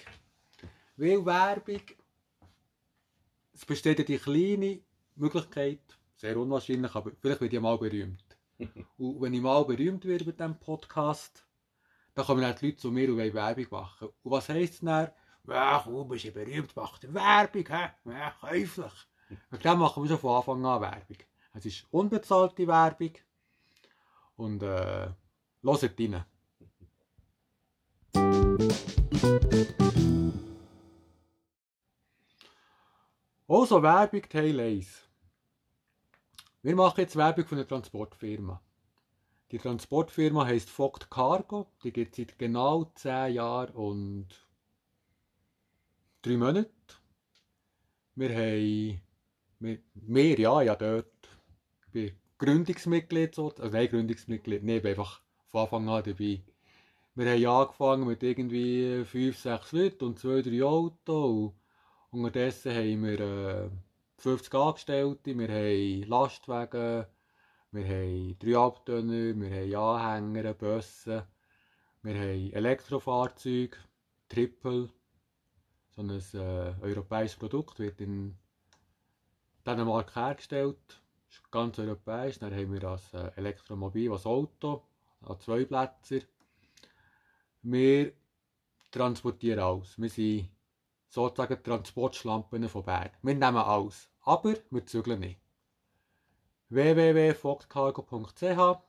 [0.97, 1.81] Weil Werbung,
[3.53, 4.79] es besteht ja die kleine
[5.21, 5.79] Möglichkeit,
[6.15, 8.37] sehr unwahrscheinlich, aber vielleicht werde ich mal berühmt.
[8.97, 11.45] Und wenn ich mal berühmt werde mit diesem Podcast,
[12.13, 14.09] dann kommen dann die Leute zu mir und wollen Werbung machen.
[14.23, 15.09] Und was heisst es dann?
[15.47, 17.89] Ja, komm, bist du berühmt, mach dir Werbung, hä?
[18.05, 19.07] Ja, käuflich.
[19.51, 21.17] Und dann machen wir schon von Anfang an Werbung.
[21.53, 23.13] Es ist unbezahlte Werbung.
[24.35, 25.09] Und äh,
[25.63, 26.25] hört rein.
[33.47, 35.08] Also Werbung Teil 1.
[36.61, 38.61] Wir machen jetzt Werbung von einer Transportfirma.
[39.51, 41.71] Die Transportfirma heißt Vogt Cargo.
[41.83, 44.27] Die gibt es seit genau 10 Jahren und
[46.23, 46.69] 3 Monaten.
[48.15, 51.05] Wir haben, wir ja, ja dort,
[51.85, 56.43] ich bin Gründungsmitglied, so, also nein, Gründungsmitglied, nein, ich bin einfach von Anfang an dabei.
[57.15, 61.53] Wir haben angefangen mit irgendwie 5, 6 Leuten und 2, 3 Autos.
[62.11, 63.69] Und unterdessen haben wir äh,
[64.19, 67.05] 50 Angestellte, wir haben Lastwagen,
[67.71, 71.25] wir haben 3 Abtönner, wir haben Anhänger, Busse,
[72.01, 73.77] wir haben Elektrofahrzeuge,
[74.27, 74.89] Triple,
[75.91, 78.37] so ein äh, europäisches Produkt, wird in
[79.65, 82.39] Dänemark hergestellt, ist ganz europäisch.
[82.39, 84.83] Dann haben wir das äh, Elektromobil, das Auto,
[85.21, 86.23] an zwei Plätzen.
[87.61, 88.13] Wir
[88.91, 89.97] transportieren alles.
[89.97, 90.49] Wir sind
[91.09, 93.09] sozusagen Transportschlampen von Bern.
[93.21, 95.41] Wir nehmen alles, aber wir zügeln nicht.
[96.69, 98.79] www.fogtcargo.ch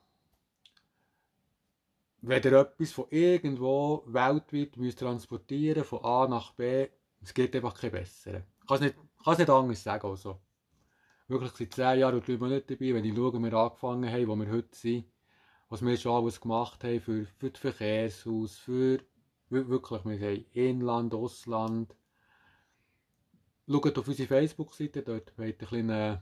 [2.23, 6.87] Wenn ihr etwas von irgendwo weltweit müsst transportieren von A nach B,
[7.21, 8.43] es gibt einfach keinen besseren.
[8.61, 8.83] Ich kann
[9.33, 10.07] es nicht, anders sagen.
[10.07, 10.39] Also.
[11.27, 14.35] Wirklich seit 10 Jahren und 3 Monaten dabei, wenn ich schaue, wir angefangen haben, wo
[14.35, 15.05] wir heute sind,
[15.69, 18.99] was wir schon alles gemacht haben für, für das Verkehrshaus, für
[19.49, 21.95] wir- wirklich, wir haben Inland, Ausland.
[23.69, 26.21] Schaut auf unsere Facebook-Seite, dort habt ihr einen kleinen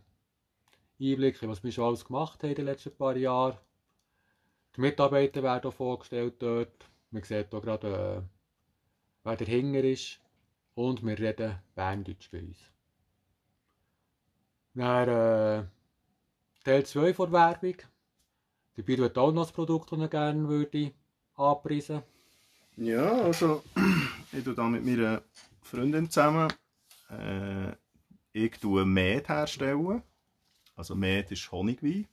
[1.00, 3.58] Einblick, in was wir schon alles gemacht haben in den letzten paar Jahren.
[4.76, 6.86] Die Mitarbeiter werden auch vorgestellt dort.
[7.12, 8.22] Man sieht hier gerade, äh,
[9.24, 10.20] wer dahinter ist.
[10.76, 12.58] Und wir reden Berndeutsch bei uns.
[14.76, 15.66] Dann äh,
[16.64, 17.76] Teil 2 der Werbung.
[18.78, 20.94] Der Bier hat auch noch das Produkt, das er gerne würde
[21.36, 22.04] anpreisen
[22.78, 23.64] Ja, also
[24.32, 25.22] ich tue da mit meiner
[25.62, 26.48] Freundin zusammen.
[27.10, 27.76] Äh,
[28.34, 30.04] ich tue Met herstellen.
[30.76, 32.08] Also Met ist Honigwein.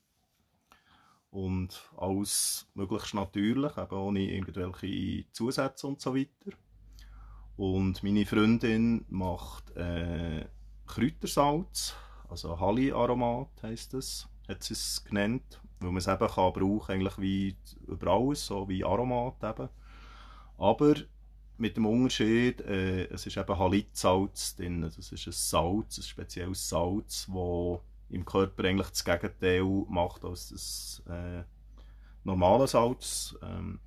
[1.31, 6.57] Und alles möglichst natürlich, eben ohne irgendwelche Zusätze und so weiter.
[7.57, 10.47] Und meine Freundin macht äh,
[10.87, 11.95] Kräutersalz,
[12.29, 17.19] also Halli-Aromat heisst es, hat sie es genannt, weil man es eben kann brauchen eigentlich
[17.19, 17.57] wie
[17.87, 19.69] über alles, so wie Aromat eben.
[20.59, 20.95] Aber
[21.59, 26.69] mit dem Unterschied, äh, es ist eben Halitsalz drin, das ist ein Salz, ein spezielles
[26.69, 31.43] Salz, das im Körper eigentlich das Gegenteil macht als das äh,
[32.25, 33.37] normale Salz.
[33.43, 33.81] Ähm,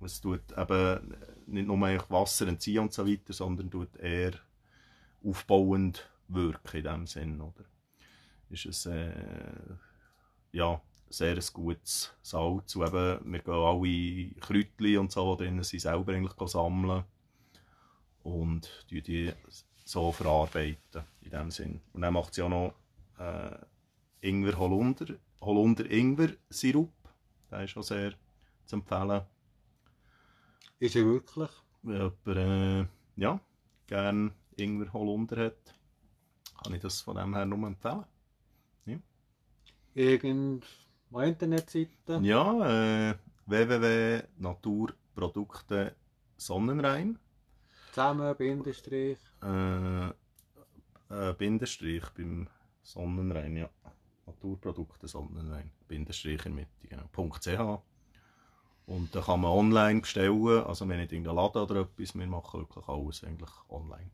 [0.00, 1.14] es tut eben
[1.46, 4.32] nicht nur Wasser entziehen und so weiter, sondern tut eher
[5.24, 7.64] aufbauend wirken in dem Sinn, oder?
[8.50, 9.14] Ist es äh,
[10.52, 12.76] ja sehr ein gutes Salz.
[12.76, 17.04] Und eben, wir gehen alle Kräutchen und so, die sind, selber eigentlich sammeln
[18.24, 19.32] und die, die
[19.84, 21.80] so verarbeiten in dem Sinn.
[21.92, 22.74] Und dann macht sie auch noch
[23.18, 23.56] äh,
[24.20, 26.92] Ingwer Holunder, Holunder Ingwer Sirup.
[27.50, 28.14] Der ist auch sehr
[28.64, 29.22] zu empfehlen.
[30.80, 31.50] Ist er wirklich?
[31.82, 33.38] Wenn jemand äh, ja,
[33.86, 35.74] gerne Ingwer Holunder hat,
[36.62, 38.04] kann ich das von dem her nur empfehlen.
[39.94, 40.62] Irgendeine
[41.12, 42.20] Internetseite?
[42.22, 43.14] Ja, äh,
[43.46, 45.94] www.naturprodukte
[46.36, 47.18] Sonnenrein.
[47.94, 49.18] Zusammen, Bindestrich.
[49.40, 52.48] Äh, äh, Bindestrich beim
[52.82, 53.70] Sonnenrein, ja.
[54.26, 55.70] Naturprodukte Sonnenrein.
[55.86, 57.04] Bindestrich in Mitte, genau.
[57.38, 57.82] .ch.
[58.86, 62.26] Und da kann man online bestellen, also wenn nicht in der Laden oder etwas, wir
[62.26, 64.10] machen wirklich alles eigentlich online.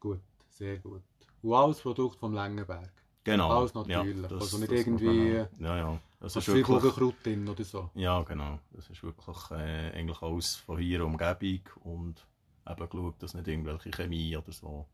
[0.00, 1.02] Gut, sehr gut.
[1.42, 2.90] Und alles Produkt vom Längenberg.
[3.22, 3.60] Genau.
[3.60, 4.22] Alles natürlich.
[4.26, 6.00] das- also nicht irgendwie Ja, ja.
[6.18, 6.66] Das ist wirklich...
[6.66, 7.90] Vogelkraut drin oder so.
[7.94, 8.58] Ja, genau.
[8.72, 12.26] Das ist wirklich äh, eigentlich alles von hier Umgebung und
[12.68, 14.86] eben geschaut, dass nicht irgendwelche Chemie oder so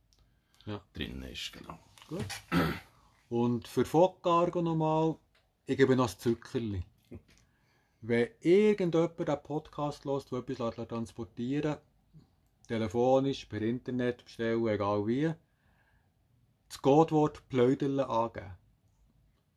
[0.67, 0.81] Ja.
[0.93, 1.53] drin ist.
[1.53, 1.79] Genau.
[2.09, 2.25] Gut.
[3.29, 5.17] Und für Foccargo nochmal,
[5.67, 6.83] ich gebe noch ein Zückerli.
[8.01, 11.77] Wenn irgendjemand den Podcast hört, der etwas lässt transportieren
[12.67, 15.33] telefonisch, per Internet bestellen, egal wie,
[16.69, 18.57] das Codewort Pläuderle angeben.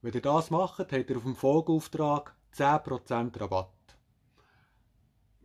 [0.01, 3.69] Wenn ihr das macht, habt ihr auf dem Folgeauftrag 10% Rabatt.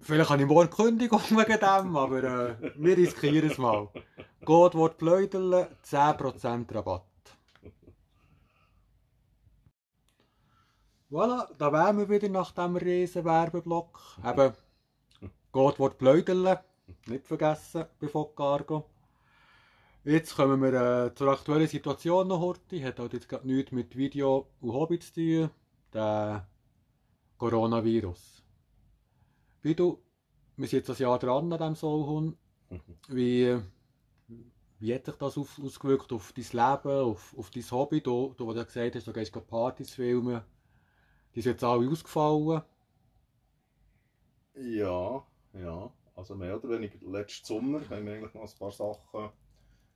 [0.02, 3.88] Vielleicht habe ich morgen Kündigung wegen dem, aber äh, wir riskieren es mal.
[4.44, 7.04] Codewort Pläuderle, 10% Rabatt.
[11.08, 14.00] Voilà, da wären wir wieder nach dem riesen Werbeblock.
[14.26, 14.54] Eben,
[15.52, 16.64] Codewort Pläuderle,
[17.06, 18.84] nicht vergessen bei Foccargo.
[20.02, 22.82] Jetzt kommen wir äh, zur aktuellen Situation noch heute.
[22.82, 25.50] Hat halt jetzt gerade nichts mit Video und Hobby zu tun.
[25.92, 26.48] Der
[27.38, 28.41] Coronavirus.
[29.62, 30.02] Wie du,
[30.56, 32.36] wir sind jetzt ein Jahr dran an diesem Soulhund.
[33.08, 33.58] Wie,
[34.80, 38.00] wie hat sich das auf, ausgewirkt auf dein Leben, auf, auf dein Hobby?
[38.00, 40.42] Du, du, wo du gesagt hast, du gehst gerade Partys filmen.
[41.34, 42.62] Die sind jetzt alle ausgefallen.
[44.54, 45.92] Ja, ja.
[46.14, 49.32] Also mehr oder weniger letzten Sommer haben wir eigentlich noch ein paar Sachen, hat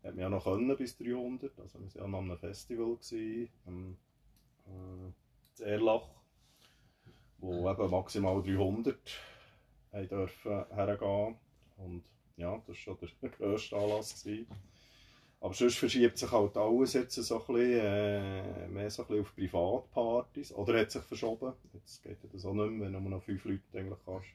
[0.03, 1.59] man ja noch können bis 300.
[1.59, 6.09] Also wir waren ja noch an einem Festival gewesen, äh, in Erlach,
[7.39, 8.99] wo eben maximal 300
[9.97, 11.37] haben dürfen hergehen.
[11.79, 12.05] Und
[12.37, 14.27] ja, das war schon der grösste Anlass.
[15.41, 19.23] Aber sonst verschiebt sich halt alles jetzt so ein bisschen, äh, mehr so ein bisschen
[19.23, 20.53] auf Privatpartys.
[20.53, 21.53] Oder hat sich verschoben.
[21.75, 24.27] Jetzt geht das auch nicht mehr, wenn du nur noch fünf Leute eigentlich hast.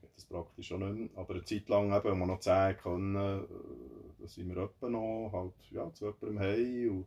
[0.00, 1.08] Geht das praktisch auch nicht mehr.
[1.14, 3.46] Aber eine Zeit lang, eben, als wir noch zehn können, äh,
[4.20, 7.06] da sind wir etwa noch halt, ja, zu jemandem heim und,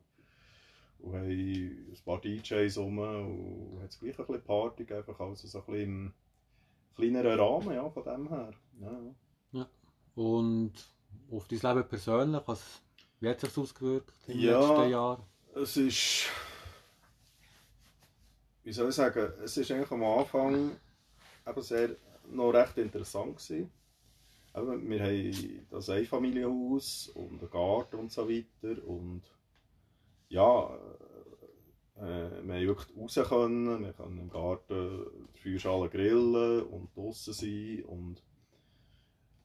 [0.99, 5.47] und haben ein paar DJs rum und hat es gleich ein bisschen Party gegeben, also
[5.47, 6.13] so ein bisschen
[6.97, 8.51] kleineren Rahmen, ja, von dem her.
[8.81, 8.91] Ja,
[9.53, 9.67] ja.
[10.15, 10.73] Und
[11.31, 12.81] auf dein Leben persönlich, was,
[13.19, 14.59] wie hat sich das ausgewirkt im Ja.
[14.59, 15.27] letzten Jahr?
[15.55, 16.25] Es ist.
[18.63, 19.31] Wie soll ich sagen?
[19.43, 20.71] Es ist eigentlich am Anfang
[21.47, 21.95] eben sehr,
[22.29, 23.71] noch recht interessant gewesen.
[24.55, 28.83] Eben, wir haben das Einfamilienhaus und einen Garten und so weiter.
[28.85, 29.21] Und
[30.29, 30.77] ja,
[31.99, 33.83] äh, wir haben wirklich raus können.
[33.83, 35.05] Wir können im Garten
[35.35, 37.83] die Feuerschale grillen und draußen sein.
[37.85, 38.23] Und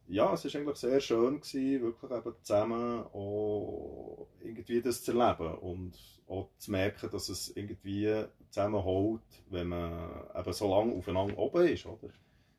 [0.07, 5.55] ja, es war eigentlich sehr schön, gewesen, wirklich eben zusammen auch irgendwie das zu erleben
[5.59, 11.67] und auch zu merken, dass es irgendwie zusammenholt, wenn man eben so lange aufeinander oben
[11.67, 12.09] ist, oder?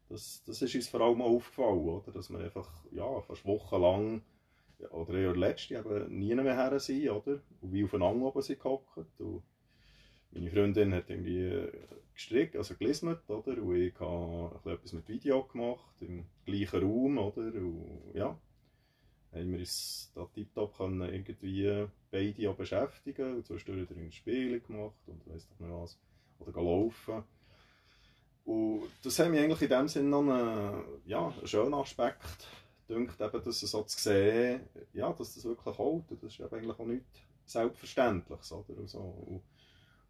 [0.09, 2.11] Das, das ist uns vor allem aufgefallen, oder?
[2.11, 4.23] Dass wir einfach, ja, fast wochenlang
[4.91, 7.39] oder eher letzte eben nie mehr her sind, oder?
[7.61, 9.19] Und wie aufeinander oben sind gehockt.
[9.19, 9.43] Und
[10.33, 11.67] meine Freundin hat irgendwie
[12.13, 13.61] gestrickt, also gelismet, oder?
[13.61, 17.41] Und ich habe etwas mit Video gemacht, im gleichen Raum, oder?
[17.41, 18.37] Und ja,
[19.31, 25.25] haben wir uns da tiptop irgendwie beide auch beschäftigen und zwischendurch ein Spiele gemacht und
[25.27, 25.99] weiss doch nicht was.
[26.39, 27.23] Oder laufen.
[28.45, 32.47] Und das hat mich eigentlich in dem Sinne noch einen, ja, einen schönen Aspekt
[32.87, 34.61] gedacht, eben, dass so zu sehen,
[34.93, 36.03] ja, dass das wirklich hält.
[36.11, 38.51] Das ist eben eigentlich auch nichts Selbstverständliches.
[38.51, 38.77] Oder?
[38.77, 38.99] Und so.
[38.99, 39.41] Und,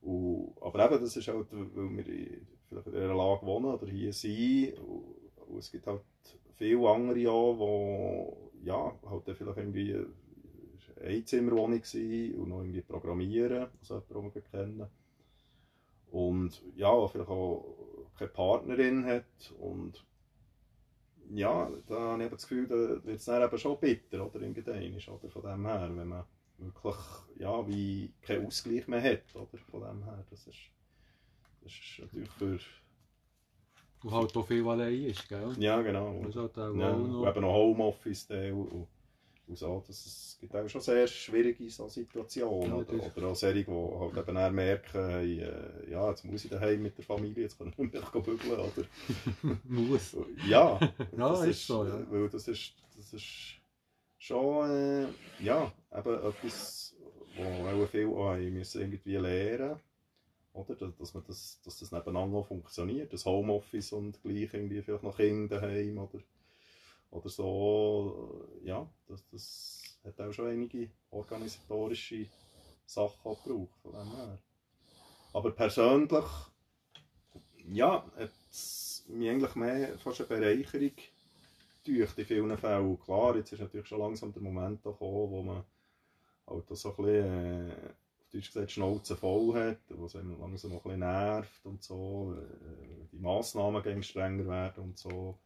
[0.04, 2.04] und, aber eben, das ist halt, weil wir
[2.68, 4.78] vielleicht in dieser Lage wohnen oder hier sind.
[4.80, 5.16] Und,
[5.48, 6.02] und es gibt halt
[6.56, 10.06] viele andere auch, die ja, halt vielleicht irgendwie
[11.02, 14.88] Einzimmerwohnung waren und noch irgendwie programmieren, also jemanden, den wir kennen.
[16.12, 17.66] Und ja, vielleicht auch
[18.18, 20.06] keine Partnerin hat und
[21.30, 25.16] ja, da habe ich das Gefühl, da wird es dann eben schon bitter, oder, irgendwann,
[25.16, 26.26] oder, von dem her, wenn man
[26.66, 26.96] wirklich,
[27.38, 30.60] ja, wie keinen Ausgleich mehr hat, oder, von dem her, das ist,
[31.62, 32.60] das ist natürlich für...
[34.04, 35.54] Und halt auch viel allein ist, gell?
[35.60, 36.22] Ja, genau.
[36.28, 37.28] Ist halt auch ja, und noch...
[37.28, 38.88] eben noch Homeoffice und, und,
[39.48, 43.36] und so, das, es gibt auch schon sehr schwierige so Situationen, Ja, oder, oder auch
[43.36, 47.44] solche, die halt eben dann merken, äh, ja, jetzt muss ich daheim mit der Familie,
[47.44, 48.88] jetzt kann ich nicht mehr bügeln, oder...
[49.64, 50.18] Muss.
[50.48, 50.80] Ja,
[51.18, 52.06] Ja, das ist so, ja.
[52.12, 53.63] Weil das ist, das ist
[54.24, 55.08] schon, äh,
[55.44, 56.96] ja, eben etwas,
[57.36, 59.80] wo auch auch haben müssen irgendwie lernen
[60.54, 60.76] oder?
[60.76, 65.18] Dass, man das, dass das nebeneinander auch funktioniert, das Homeoffice und gleich irgendwie vielleicht noch
[65.18, 66.20] Kinder daheim oder,
[67.12, 72.28] oder so, ja, das, das hat auch schon einige organisatorische
[72.86, 74.40] Sachen auch gebraucht, von dem her.
[75.34, 76.26] Aber persönlich,
[77.66, 80.94] ja, hat es mich eigentlich mehr fast eine Bereicherung
[81.84, 83.00] gedacht in vielen Fällen.
[83.00, 85.64] Klar, jetzt ist natürlich schon langsam der Moment gekommen, wo man
[86.48, 87.74] halt so ein bisschen, äh,
[88.22, 92.36] auf Deutsch gesagt, Schnauze voll hat, wo es einem langsam ein bisschen nervt und so,
[92.38, 95.38] äh, die Massnahmen gegen strenger werden und so.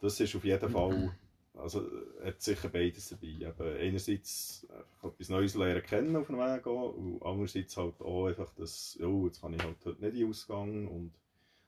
[0.00, 1.14] Das ist auf jeden Fall,
[1.54, 3.26] also äh, hat sicher beides dabei.
[3.26, 4.66] Eben einerseits
[5.02, 9.26] etwas Neues lernen kennen auf dem Weg gehen und andererseits halt auch einfach das, oh,
[9.26, 11.12] jetzt kann ich halt heute nicht in den Ausgang und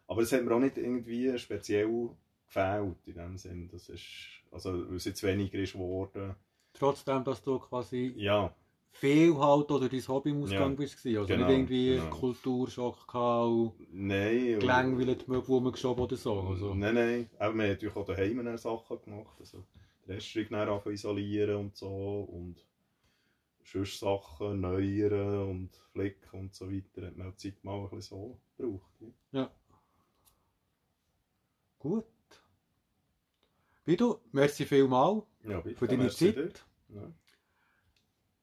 [0.06, 2.10] aber es hat mir auch nicht irgendwie speziell
[2.54, 3.68] gefällt in dem Sinn.
[3.70, 4.04] Das ist,
[4.50, 6.34] also, weil es jetzt weniger ist geworden.
[6.72, 8.54] Trotzdem, dass du quasi Ja,
[8.90, 11.04] viel halt oder dein Hobby im Ausgang Ja, bist.
[11.04, 12.10] Also genau, nicht irgendwie genau.
[12.10, 14.58] Kulturschock gehabt und nein.
[14.60, 16.40] gelangweilt die Möbel rumgeschoben oder so.
[16.40, 16.74] Also.
[16.74, 17.30] Nein, nein.
[17.38, 19.36] Aber wir haben natürlich auch daheim Sachen gemacht.
[19.40, 19.64] Also,
[20.06, 22.28] die Restaurant isolieren und so.
[22.30, 22.64] Und
[23.64, 27.06] sonst Sachen neueren und flicken und so weiter.
[27.06, 28.90] Hat man auch die Zeit mal ein bisschen so gebraucht.
[29.32, 29.50] Ja.
[31.78, 32.04] Gut.
[33.84, 35.76] Wie du, merci vielmal Ja, bitte.
[35.76, 36.64] für deine Zeit.
[36.88, 37.12] Ja.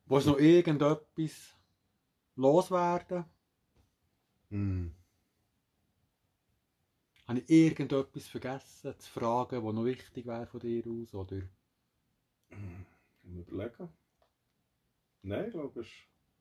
[0.05, 1.57] Willst du noch irgendetwas
[2.35, 3.25] loswerden?
[4.49, 4.93] Hm.
[7.27, 11.13] Habe ich irgendetwas vergessen zu fragen, was noch wichtig wäre von dir aus?
[11.15, 11.41] Oder?
[13.23, 13.89] Mal überlegen.
[15.23, 15.93] Nein, ich glaube, es ist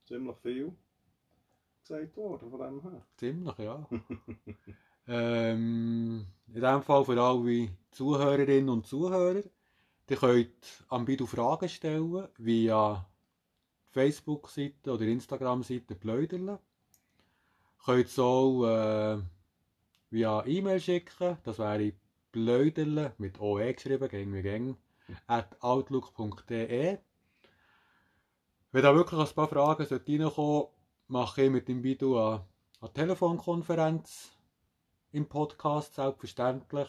[0.07, 0.77] ziemlich viel
[1.83, 3.07] gesagt worden von dem her.
[3.17, 3.89] Ziemlich, ja.
[5.11, 9.43] ähm, in dem Fall für alle Zuhörerinnen und Zuhörer.
[10.09, 13.07] Ihr könnt am Bidu Fragen stellen via
[13.91, 16.61] Facebook-Seite oder Instagram-Seite Pläuderle.
[17.85, 19.19] Könnt es auch äh,
[20.11, 21.39] via E-Mail schicken.
[21.43, 21.93] Das wäre
[22.31, 24.77] Pläuderle mit OE geschrieben, gegen wie gäng,
[25.27, 26.99] at outlook.de.
[28.73, 30.67] Wenn da wirklich ein paar Fragen reinkommen,
[31.09, 32.45] mache ich mit dem Bidu eine,
[32.81, 34.31] eine Telefonkonferenz
[35.13, 36.89] im Podcast, selbstverständlich.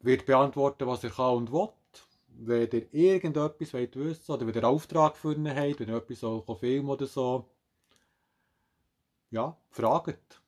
[0.00, 1.68] Wird beantworten, was er kann und will.
[2.28, 6.20] Wenn ihr irgendetwas wollt wissen oder wenn ihr Auftrag für ihn habt, wenn ihr etwas
[6.20, 7.48] so filmen oder so,
[9.30, 10.40] ja, fragt.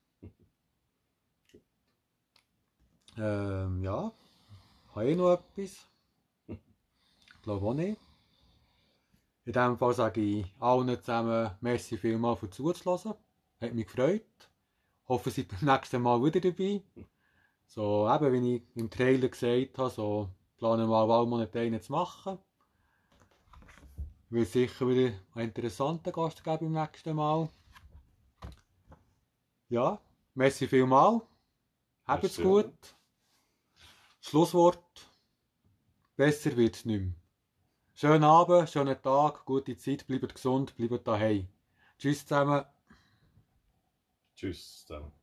[3.17, 4.11] Ähm, ja,
[4.95, 5.87] habe ich noch etwas?
[6.47, 7.99] Ich glaube auch nicht.
[9.45, 13.13] In diesem Fall sage ich allen zusammen merci vielmals für zuzulassen.
[13.59, 14.50] Hat mich gefreut.
[15.11, 16.81] Hoffe, ihr seid beim nächsten Mal wieder dabei.
[17.65, 21.91] So, eben wie ich im Trailer gesagt habe, so planen wir mal Monate einen zu
[21.91, 22.39] machen.
[24.29, 27.49] Wird sicher wieder einen interessanten Gast geben beim nächsten Mal.
[29.67, 29.99] Ja,
[30.33, 31.23] merci vielmals.
[32.07, 32.73] Habt's gut.
[34.21, 35.09] Schlusswort.
[36.15, 37.15] Besser wird es nicht mehr.
[37.95, 41.49] Schönen Abend, schönen Tag, gute Zeit, bleibt gesund, bleibt daheim.
[41.97, 42.63] Tschüss zusammen.
[44.41, 45.20] Tschüss zusammen.